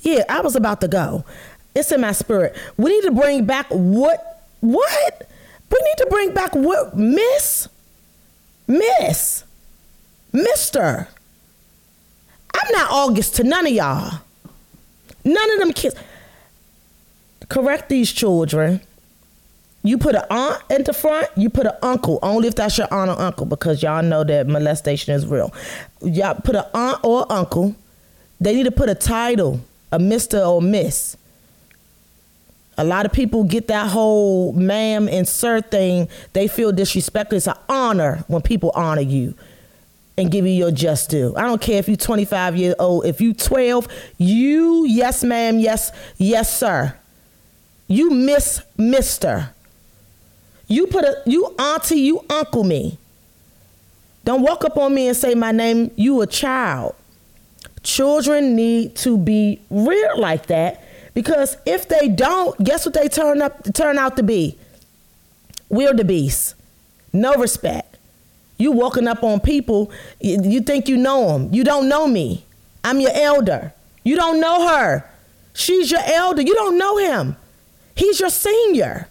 Yeah, 0.00 0.24
I 0.28 0.40
was 0.40 0.56
about 0.56 0.80
to 0.80 0.88
go. 0.88 1.24
It's 1.72 1.92
in 1.92 2.00
my 2.00 2.10
spirit. 2.10 2.56
We 2.76 2.90
need 2.90 3.04
to 3.04 3.12
bring 3.12 3.44
back 3.44 3.66
what 3.70 4.48
what? 4.58 5.30
We 5.70 5.78
need 5.82 5.96
to 5.98 6.06
bring 6.10 6.34
back 6.34 6.52
what 6.52 6.96
Miss? 6.96 7.68
Miss. 8.66 9.44
Mister. 10.32 11.06
I'm 12.54 12.72
not 12.72 12.90
August 12.90 13.36
to 13.36 13.44
none 13.44 13.68
of 13.68 13.72
y'all. 13.72 14.18
None 15.24 15.50
of 15.52 15.58
them 15.60 15.72
kids. 15.72 15.94
Correct 17.48 17.88
these 17.88 18.10
children. 18.12 18.80
You 19.84 19.98
put 19.98 20.14
an 20.14 20.24
aunt 20.30 20.62
in 20.70 20.84
the 20.84 20.92
front, 20.92 21.28
you 21.36 21.50
put 21.50 21.66
an 21.66 21.74
uncle, 21.82 22.20
only 22.22 22.46
if 22.46 22.54
that's 22.54 22.78
your 22.78 22.92
aunt 22.92 23.10
or 23.10 23.20
uncle, 23.20 23.46
because 23.46 23.82
y'all 23.82 24.02
know 24.02 24.22
that 24.22 24.46
molestation 24.46 25.12
is 25.12 25.26
real. 25.26 25.52
Y'all 26.02 26.34
put 26.34 26.54
an 26.54 26.64
aunt 26.72 27.00
or 27.02 27.30
uncle. 27.30 27.74
They 28.40 28.54
need 28.54 28.64
to 28.64 28.70
put 28.70 28.88
a 28.88 28.94
title, 28.94 29.60
a 29.90 29.98
Mr. 29.98 30.46
or 30.46 30.62
Miss. 30.62 31.16
A 32.78 32.84
lot 32.84 33.06
of 33.06 33.12
people 33.12 33.44
get 33.44 33.68
that 33.68 33.90
whole 33.90 34.52
ma'am 34.52 35.08
and 35.08 35.28
sir 35.28 35.60
thing. 35.60 36.08
They 36.32 36.48
feel 36.48 36.72
disrespected. 36.72 37.34
It's 37.34 37.46
an 37.46 37.54
honor 37.68 38.24
when 38.28 38.40
people 38.40 38.72
honor 38.74 39.02
you 39.02 39.34
and 40.16 40.30
give 40.30 40.46
you 40.46 40.52
your 40.52 40.70
just 40.70 41.10
due. 41.10 41.34
I 41.36 41.42
don't 41.42 41.60
care 41.60 41.78
if 41.78 41.88
you're 41.88 41.96
25 41.96 42.56
years 42.56 42.74
old. 42.78 43.04
If 43.04 43.20
you 43.20 43.34
12, 43.34 43.88
you 44.18 44.86
yes 44.86 45.22
ma'am, 45.24 45.58
yes 45.58 45.92
yes 46.16 46.56
sir. 46.56 46.96
You 47.88 48.10
miss 48.10 48.62
Mister. 48.78 49.50
You 50.72 50.86
put 50.86 51.04
a 51.04 51.22
you 51.26 51.54
auntie, 51.58 52.00
you 52.00 52.24
uncle 52.30 52.64
me. 52.64 52.98
Don't 54.24 54.40
walk 54.40 54.64
up 54.64 54.78
on 54.78 54.94
me 54.94 55.08
and 55.08 55.16
say 55.16 55.34
my 55.34 55.52
name. 55.52 55.90
You 55.96 56.22
a 56.22 56.26
child. 56.26 56.94
Children 57.82 58.56
need 58.56 58.96
to 58.96 59.18
be 59.18 59.60
reared 59.68 60.18
like 60.18 60.46
that 60.46 60.82
because 61.12 61.58
if 61.66 61.88
they 61.88 62.08
don't, 62.08 62.58
guess 62.64 62.86
what 62.86 62.94
they 62.94 63.08
turn 63.08 63.42
up 63.42 63.74
turn 63.74 63.98
out 63.98 64.16
to 64.16 64.22
be? 64.22 64.56
We're 65.68 65.92
the 65.92 66.04
beast. 66.04 66.54
No 67.12 67.34
respect. 67.34 67.98
You 68.56 68.72
walking 68.72 69.08
up 69.08 69.22
on 69.22 69.40
people, 69.40 69.90
you 70.20 70.62
think 70.62 70.88
you 70.88 70.96
know 70.96 71.32
them. 71.32 71.52
You 71.52 71.64
don't 71.64 71.88
know 71.88 72.06
me. 72.06 72.46
I'm 72.82 72.98
your 73.00 73.12
elder. 73.12 73.74
You 74.04 74.16
don't 74.16 74.40
know 74.40 74.68
her. 74.68 75.04
She's 75.52 75.90
your 75.90 76.00
elder. 76.04 76.40
You 76.40 76.54
don't 76.54 76.78
know 76.78 76.96
him. 76.96 77.36
He's 77.94 78.20
your 78.20 78.30
senior. 78.30 79.08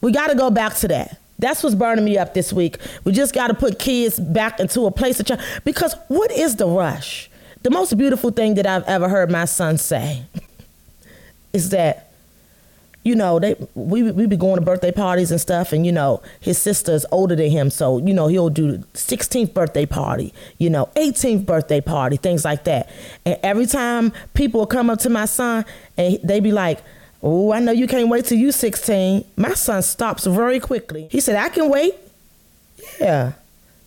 We 0.00 0.12
got 0.12 0.28
to 0.28 0.34
go 0.34 0.50
back 0.50 0.74
to 0.76 0.88
that. 0.88 1.18
That's 1.38 1.62
what's 1.62 1.74
burning 1.74 2.04
me 2.04 2.18
up 2.18 2.34
this 2.34 2.52
week. 2.52 2.76
We 3.04 3.12
just 3.12 3.34
got 3.34 3.46
to 3.48 3.54
put 3.54 3.78
kids 3.78 4.20
back 4.20 4.60
into 4.60 4.86
a 4.86 4.90
place 4.90 5.20
of 5.20 5.26
ch- 5.26 5.62
because 5.64 5.94
what 6.08 6.30
is 6.30 6.56
the 6.56 6.66
rush? 6.66 7.30
The 7.62 7.70
most 7.70 7.96
beautiful 7.96 8.30
thing 8.30 8.54
that 8.54 8.66
I've 8.66 8.84
ever 8.84 9.08
heard 9.08 9.30
my 9.30 9.46
son 9.46 9.78
say 9.78 10.22
is 11.52 11.70
that 11.70 12.10
you 13.02 13.14
know, 13.14 13.38
they 13.38 13.56
we 13.74 14.02
we 14.12 14.26
be 14.26 14.36
going 14.36 14.56
to 14.56 14.60
birthday 14.60 14.92
parties 14.92 15.30
and 15.30 15.40
stuff, 15.40 15.72
and 15.72 15.86
you 15.86 15.92
know, 15.92 16.22
his 16.38 16.58
sister's 16.58 17.06
older 17.10 17.34
than 17.34 17.50
him, 17.50 17.70
so 17.70 17.98
you 17.98 18.12
know 18.12 18.26
he'll 18.26 18.50
do 18.50 18.78
16th 18.92 19.54
birthday 19.54 19.86
party, 19.86 20.34
you 20.58 20.68
know, 20.68 20.90
18th 20.96 21.46
birthday 21.46 21.80
party, 21.80 22.18
things 22.18 22.44
like 22.44 22.64
that. 22.64 22.90
And 23.24 23.38
every 23.42 23.64
time 23.64 24.12
people 24.34 24.66
come 24.66 24.90
up 24.90 24.98
to 25.00 25.10
my 25.10 25.24
son 25.24 25.64
and 25.96 26.18
they 26.22 26.40
be 26.40 26.52
like, 26.52 26.80
"Oh, 27.22 27.52
I 27.52 27.60
know 27.60 27.72
you 27.72 27.86
can't 27.86 28.08
wait 28.08 28.24
till 28.26 28.38
you 28.38 28.52
16." 28.52 29.24
My 29.36 29.54
son 29.54 29.82
stops 29.82 30.26
very 30.26 30.60
quickly. 30.60 31.08
He 31.10 31.20
said, 31.20 31.36
"I 31.36 31.48
can 31.48 31.68
wait." 31.68 31.94
Yeah, 33.00 33.32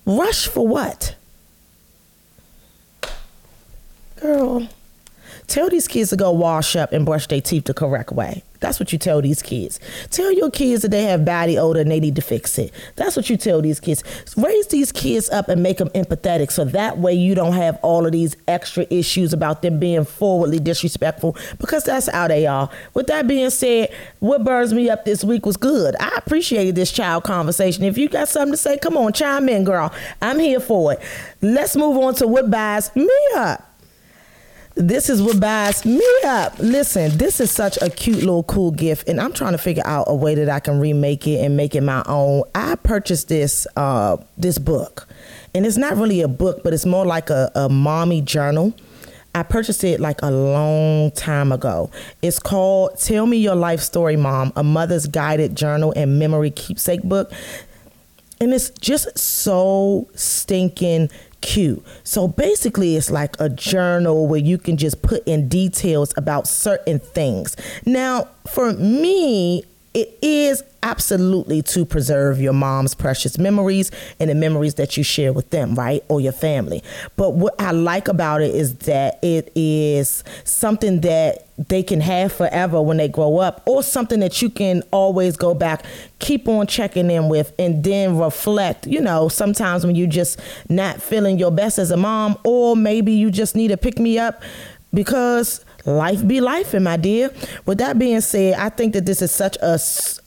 rush 0.05 0.47
for 0.47 0.67
what, 0.67 1.15
girl? 4.21 4.67
Tell 5.47 5.69
these 5.69 5.87
kids 5.87 6.09
to 6.11 6.15
go 6.15 6.31
wash 6.31 6.75
up 6.75 6.93
and 6.93 7.05
brush 7.05 7.27
their 7.27 7.41
teeth 7.41 7.65
the 7.65 7.73
correct 7.73 8.11
way. 8.11 8.43
That's 8.63 8.79
what 8.79 8.93
you 8.93 8.97
tell 8.97 9.21
these 9.21 9.41
kids. 9.41 9.77
Tell 10.09 10.31
your 10.31 10.49
kids 10.49 10.83
that 10.83 10.91
they 10.91 11.03
have 11.03 11.25
body 11.25 11.57
odor 11.57 11.81
and 11.81 11.91
they 11.91 11.99
need 11.99 12.15
to 12.15 12.21
fix 12.21 12.57
it. 12.57 12.71
That's 12.95 13.17
what 13.17 13.29
you 13.29 13.35
tell 13.35 13.61
these 13.61 13.81
kids. 13.81 14.05
Raise 14.37 14.67
these 14.67 14.93
kids 14.93 15.29
up 15.31 15.49
and 15.49 15.61
make 15.61 15.79
them 15.79 15.89
empathetic 15.89 16.49
so 16.49 16.63
that 16.63 16.97
way 16.97 17.13
you 17.13 17.35
don't 17.35 17.51
have 17.51 17.77
all 17.81 18.05
of 18.05 18.13
these 18.13 18.37
extra 18.47 18.87
issues 18.89 19.33
about 19.33 19.63
them 19.63 19.79
being 19.79 20.05
forwardly 20.05 20.59
disrespectful 20.59 21.35
because 21.59 21.83
that's 21.83 22.07
how 22.09 22.29
they 22.29 22.47
are. 22.47 22.69
With 22.93 23.07
that 23.07 23.27
being 23.27 23.49
said, 23.49 23.93
what 24.19 24.45
burns 24.45 24.73
me 24.73 24.89
up 24.89 25.03
this 25.03 25.25
week 25.25 25.45
was 25.45 25.57
good. 25.57 25.97
I 25.99 26.13
appreciated 26.15 26.75
this 26.75 26.93
child 26.93 27.25
conversation. 27.25 27.83
If 27.83 27.97
you 27.97 28.07
got 28.07 28.29
something 28.29 28.53
to 28.53 28.57
say, 28.57 28.77
come 28.77 28.95
on, 28.95 29.11
chime 29.11 29.49
in, 29.49 29.65
girl. 29.65 29.93
I'm 30.21 30.39
here 30.39 30.61
for 30.61 30.93
it. 30.93 31.01
Let's 31.41 31.75
move 31.75 31.97
on 31.97 32.15
to 32.15 32.27
what 32.27 32.49
buys 32.49 32.95
me 32.95 33.09
up. 33.35 33.72
This 34.75 35.07
is 35.07 35.21
what 35.21 35.39
buys 35.39 35.85
me 35.85 36.03
up. 36.25 36.57
Listen, 36.57 37.15
this 37.17 37.39
is 37.39 37.51
such 37.51 37.77
a 37.81 37.91
cute 37.91 38.17
little 38.17 38.41
cool 38.43 38.71
gift, 38.71 39.07
and 39.07 39.21
I'm 39.21 39.31
trying 39.31 39.51
to 39.51 39.59
figure 39.59 39.85
out 39.85 40.05
a 40.07 40.15
way 40.15 40.33
that 40.33 40.49
I 40.49 40.59
can 40.59 40.79
remake 40.79 41.27
it 41.27 41.45
and 41.45 41.55
make 41.55 41.75
it 41.75 41.81
my 41.81 42.01
own. 42.07 42.43
I 42.55 42.73
purchased 42.75 43.27
this 43.27 43.67
uh, 43.75 44.17
this 44.35 44.57
book, 44.57 45.07
and 45.53 45.67
it's 45.67 45.77
not 45.77 45.95
really 45.97 46.21
a 46.21 46.27
book, 46.27 46.63
but 46.63 46.73
it's 46.73 46.87
more 46.87 47.05
like 47.05 47.29
a, 47.29 47.51
a 47.53 47.69
mommy 47.69 48.21
journal. 48.21 48.73
I 49.35 49.43
purchased 49.43 49.83
it 49.83 49.99
like 49.99 50.21
a 50.23 50.31
long 50.31 51.11
time 51.11 51.51
ago. 51.51 51.91
It's 52.23 52.39
called 52.39 52.99
Tell 52.99 53.27
Me 53.27 53.37
Your 53.37 53.55
Life 53.55 53.79
Story, 53.79 54.15
Mom, 54.15 54.53
a 54.55 54.63
mother's 54.63 55.05
guided 55.05 55.55
journal 55.55 55.93
and 55.95 56.17
memory 56.17 56.51
keepsake 56.51 57.03
book. 57.03 57.31
And 58.39 58.53
it's 58.53 58.71
just 58.71 59.17
so 59.17 60.09
stinking 60.15 61.09
cute. 61.43 61.83
So 62.03 62.27
basically, 62.27 62.95
it's 62.95 63.11
like 63.11 63.39
a 63.39 63.49
journal 63.49 64.27
where 64.27 64.39
you 64.39 64.57
can 64.57 64.77
just 64.77 65.03
put 65.03 65.27
in 65.27 65.47
details 65.47 66.13
about 66.17 66.47
certain 66.47 66.97
things. 66.97 67.55
Now, 67.85 68.29
for 68.47 68.73
me, 68.73 69.65
it 69.93 70.17
is 70.21 70.63
absolutely 70.81 71.61
to 71.61 71.85
preserve 71.85 72.41
your 72.41 72.51
mom's 72.51 72.93
precious 72.93 73.37
memories 73.37 73.89
and 74.19 74.29
the 74.29 74.35
memories 74.35 74.73
that 74.75 74.97
you 74.97 75.03
share 75.03 75.31
with 75.31 75.49
them, 75.49 75.75
right? 75.75 76.03
Or 76.09 76.19
your 76.19 76.33
family. 76.33 76.83
But 77.15 77.35
what 77.35 77.55
I 77.59 77.71
like 77.71 78.07
about 78.07 78.41
it 78.41 78.53
is 78.53 78.75
that 78.79 79.19
it 79.23 79.51
is 79.55 80.23
something 80.43 81.01
that 81.01 81.47
they 81.69 81.83
can 81.83 82.01
have 82.01 82.33
forever 82.33 82.81
when 82.81 82.97
they 82.97 83.07
grow 83.07 83.37
up, 83.37 83.61
or 83.65 83.83
something 83.83 84.19
that 84.19 84.41
you 84.41 84.49
can 84.49 84.81
always 84.91 85.37
go 85.37 85.53
back, 85.53 85.85
keep 86.19 86.47
on 86.47 86.65
checking 86.65 87.11
in 87.11 87.29
with, 87.29 87.53
and 87.59 87.83
then 87.83 88.17
reflect. 88.17 88.87
You 88.87 88.99
know, 88.99 89.29
sometimes 89.29 89.85
when 89.85 89.95
you 89.95 90.07
just 90.07 90.39
not 90.69 91.01
feeling 91.01 91.37
your 91.37 91.51
best 91.51 91.77
as 91.77 91.91
a 91.91 91.97
mom, 91.97 92.37
or 92.43 92.75
maybe 92.75 93.13
you 93.13 93.29
just 93.29 93.55
need 93.55 93.67
to 93.67 93.77
pick 93.77 93.99
me 93.99 94.17
up 94.17 94.41
because 94.93 95.63
life 95.85 96.25
be 96.27 96.41
life, 96.41 96.73
my 96.73 96.97
dear. 96.97 97.31
With 97.65 97.77
that 97.79 97.99
being 97.99 98.21
said, 98.21 98.55
I 98.55 98.69
think 98.69 98.93
that 98.93 99.05
this 99.05 99.21
is 99.21 99.31
such 99.31 99.57
a 99.57 99.73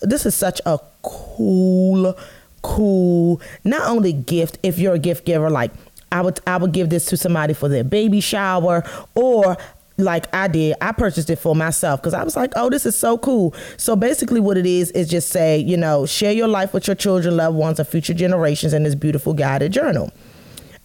this 0.03 0.27
is 0.27 0.35
such 0.35 0.61
a 0.67 0.79
cool, 1.03 2.17
cool 2.63 3.41
not 3.65 3.89
only 3.89 4.13
gift 4.13 4.59
if 4.63 4.79
you're 4.79 4.95
a 4.95 4.99
gift 4.99 5.25
giver, 5.25 5.51
like 5.51 5.73
I 6.13 6.21
would 6.21 6.41
I 6.47 6.57
would 6.57 6.73
give 6.73 6.91
this 6.91 7.07
to 7.07 7.17
somebody 7.17 7.55
for 7.55 7.69
their 7.69 7.85
baby 7.85 8.21
shower 8.21 8.85
or 9.15 9.57
like 9.99 10.33
I 10.35 10.49
did, 10.49 10.77
I 10.81 10.93
purchased 10.93 11.31
it 11.31 11.37
for 11.37 11.55
myself 11.55 12.01
because 12.01 12.15
I 12.15 12.23
was 12.23 12.37
like, 12.37 12.53
oh, 12.57 12.69
this 12.69 12.85
is 12.85 12.97
so 12.97 13.17
cool. 13.19 13.55
So 13.77 13.97
basically, 13.97 14.41
what 14.41 14.59
it 14.59 14.67
is 14.67 14.91
is 14.91 15.09
just 15.09 15.31
say, 15.31 15.59
you 15.59 15.77
know, 15.77 16.07
share 16.07 16.33
your 16.33 16.49
life 16.49 16.75
with 16.75 16.87
your 16.87 16.97
children, 16.97 17.37
loved 17.37 17.57
ones, 17.57 17.79
and 17.79 17.89
future 17.89 18.15
generations 18.15 18.73
in 18.73 18.83
this 18.83 18.95
beautiful 18.95 19.33
guided 19.33 19.73
journal. 19.73 20.13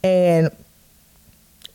And 0.03 0.55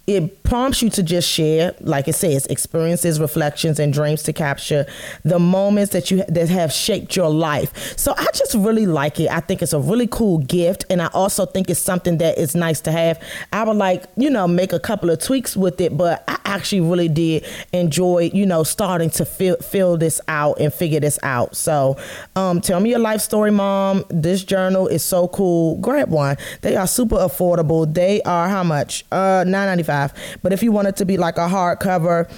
it 0.07 0.45
prompts 0.45 0.83
you 0.83 0.91
to 0.91 1.03
just 1.03 1.29
share, 1.29 1.75
like 1.81 2.07
it 2.07 2.15
says, 2.15 2.47
experiences, 2.47 3.19
reflections, 3.19 3.81
and 3.81 3.93
dreams 3.93 4.23
to 4.23 4.33
capture 4.33 4.87
the 5.25 5.41
moments 5.41 5.93
that 5.93 6.13
you 6.13 6.23
that 6.29 6.49
have 6.49 6.73
shaped 6.73 7.17
your 7.17 7.29
life. 7.29 7.99
So 7.99 8.15
I 8.17 8.27
just 8.33 8.55
really 8.55 8.87
like 8.87 9.19
it. 9.19 9.29
I 9.31 9.41
think 9.41 9.63
it's 9.63 9.73
a 9.73 9.81
really 9.81 10.07
cool 10.07 10.39
gift, 10.39 10.85
and 10.89 11.03
I 11.03 11.09
also 11.09 11.45
think 11.45 11.69
it's 11.71 11.81
something 11.81 12.19
that 12.19 12.39
is 12.39 12.55
nice 12.55 12.81
to 12.83 12.93
have. 12.93 13.21
I 13.53 13.65
would 13.65 13.77
like, 13.77 14.05
you 14.17 14.31
know, 14.31 14.47
make 14.47 14.73
a 14.73 14.79
couple 14.79 15.11
of 15.11 15.19
tweaks 15.19 15.57
with 15.57 15.81
it, 15.81 15.97
but 15.97 16.23
I 16.29 16.39
actually 16.45 16.83
really 16.83 17.09
did 17.09 17.45
enjoy, 17.73 18.31
you 18.33 18.47
know, 18.47 18.63
starting 18.63 19.11
to 19.11 19.25
fill 19.25 19.57
fill 19.57 19.97
this 19.97 20.21
out 20.29 20.61
and 20.61 20.73
figure 20.73 21.01
this 21.01 21.19
out. 21.25 21.57
So, 21.57 21.97
um, 22.37 22.61
tell 22.61 22.79
me 22.79 22.91
your 22.91 23.01
life 23.01 23.23
story, 23.23 23.51
mom. 23.51 24.05
This 24.11 24.45
journal 24.45 24.87
is 24.87 25.03
so 25.03 25.27
cool. 25.27 25.79
Grab 25.79 26.11
one. 26.11 26.37
They 26.61 26.77
are 26.77 26.87
super 26.87 27.17
affordable. 27.17 27.93
They 27.93 28.23
are 28.23 28.49
how 28.49 28.63
much? 28.63 29.05
Uh, 29.11 29.43
nine 29.45 29.67
ninety 29.67 29.83
five. 29.83 29.96
But 30.43 30.53
if 30.53 30.63
you 30.63 30.73
want 30.73 30.89
it 30.89 30.97
to 30.97 31.05
be 31.05 31.17
like 31.17 31.37
a 31.37 31.49
hardcover, 31.49 32.31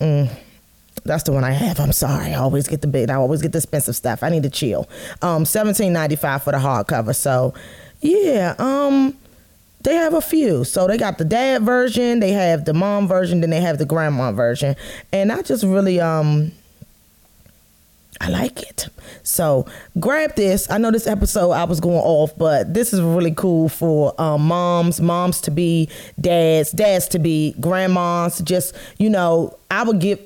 mm, 0.00 0.28
that's 1.04 1.24
the 1.24 1.32
one 1.32 1.44
I 1.44 1.52
have. 1.52 1.80
I'm 1.80 1.92
sorry. 1.92 2.32
I 2.32 2.34
always 2.34 2.68
get 2.68 2.80
the 2.80 2.86
big. 2.86 3.10
I 3.10 3.14
always 3.14 3.42
get 3.42 3.52
the 3.52 3.58
expensive 3.58 3.96
stuff. 3.96 4.22
I 4.22 4.28
need 4.28 4.42
to 4.44 4.50
chill. 4.50 4.88
Um, 5.22 5.44
seventeen 5.44 5.92
ninety 5.92 6.16
five 6.16 6.42
for 6.42 6.52
the 6.52 6.58
hardcover. 6.58 7.14
So, 7.14 7.54
yeah. 8.00 8.54
Um, 8.58 9.16
they 9.84 9.94
have 9.94 10.14
a 10.14 10.20
few. 10.20 10.64
So 10.64 10.86
they 10.86 10.96
got 10.96 11.18
the 11.18 11.24
dad 11.24 11.62
version, 11.62 12.20
they 12.20 12.32
have 12.32 12.64
the 12.64 12.72
mom 12.72 13.06
version, 13.06 13.42
then 13.42 13.50
they 13.50 13.60
have 13.60 13.78
the 13.78 13.84
grandma 13.84 14.32
version, 14.32 14.76
and 15.12 15.30
I 15.30 15.42
just 15.42 15.62
really 15.62 16.00
um 16.00 16.52
I 18.20 18.28
like 18.28 18.62
it. 18.62 18.88
So 19.22 19.66
grab 19.98 20.34
this. 20.36 20.70
I 20.70 20.78
know 20.78 20.90
this 20.90 21.06
episode 21.06 21.50
I 21.50 21.64
was 21.64 21.80
going 21.80 21.98
off, 21.98 22.36
but 22.36 22.72
this 22.72 22.92
is 22.92 23.00
really 23.00 23.34
cool 23.34 23.68
for 23.68 24.18
um, 24.20 24.46
moms, 24.46 25.00
moms 25.00 25.40
to 25.42 25.50
be, 25.50 25.88
dads, 26.20 26.70
dads 26.72 27.08
to 27.08 27.18
be, 27.18 27.54
grandmas. 27.60 28.40
Just 28.40 28.74
you 28.98 29.10
know, 29.10 29.56
I 29.70 29.84
would 29.84 30.00
give. 30.00 30.20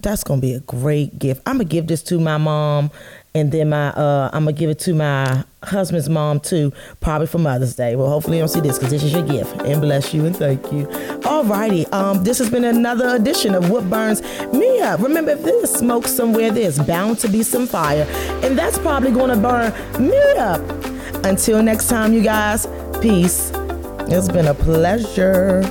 That's 0.00 0.22
gonna 0.22 0.40
be 0.40 0.54
a 0.54 0.60
great 0.60 1.18
gift. 1.18 1.42
I'm 1.44 1.56
gonna 1.56 1.64
give 1.64 1.88
this 1.88 2.02
to 2.04 2.20
my 2.20 2.38
mom 2.38 2.92
and 3.34 3.52
then 3.52 3.70
my 3.70 3.88
uh, 3.90 4.30
I'm 4.32 4.44
gonna 4.44 4.52
give 4.52 4.70
it 4.70 4.78
to 4.80 4.94
my 4.94 5.44
husband's 5.62 6.08
mom 6.08 6.40
too, 6.40 6.72
probably 7.00 7.26
for 7.26 7.38
Mother's 7.38 7.74
Day. 7.74 7.96
Well, 7.96 8.08
hopefully 8.08 8.36
you 8.38 8.42
don't 8.42 8.48
see 8.48 8.60
this 8.60 8.78
because 8.78 8.90
this 8.90 9.02
is 9.02 9.12
your 9.12 9.26
gift. 9.26 9.60
And 9.62 9.80
bless 9.80 10.14
you 10.14 10.24
and 10.24 10.36
thank 10.36 10.72
you. 10.72 10.86
Alrighty, 11.22 11.92
um, 11.92 12.24
this 12.24 12.38
has 12.38 12.50
been 12.50 12.64
another 12.64 13.16
edition 13.16 13.54
of 13.54 13.70
What 13.70 13.88
Burns 13.90 14.22
Me 14.52 14.80
Up. 14.80 15.00
Remember, 15.00 15.32
if 15.32 15.42
there's 15.42 15.70
smoke 15.70 16.06
somewhere, 16.06 16.50
there's 16.50 16.78
bound 16.78 17.18
to 17.20 17.28
be 17.28 17.42
some 17.42 17.66
fire, 17.66 18.06
and 18.44 18.56
that's 18.58 18.78
probably 18.78 19.10
gonna 19.10 19.36
burn 19.36 19.72
me 20.08 20.18
up. 20.38 20.60
Until 21.24 21.62
next 21.62 21.88
time, 21.88 22.12
you 22.12 22.22
guys, 22.22 22.66
peace. 23.00 23.50
It's 24.10 24.28
been 24.28 24.46
a 24.46 24.54
pleasure. 24.54 25.62